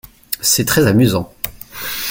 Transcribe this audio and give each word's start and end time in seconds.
C’est 0.39 0.65
très 0.65 0.87
amusant. 0.87 1.31